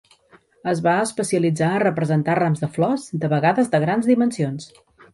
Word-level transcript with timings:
Es 0.71 0.79
va 0.87 0.95
especialitzar 1.07 1.69
a 1.75 1.83
representar 1.85 2.39
rams 2.41 2.65
de 2.65 2.73
flors, 2.79 3.07
de 3.27 3.33
vegades 3.37 3.73
de 3.77 3.85
grans 3.89 4.13
dimensions. 4.15 4.71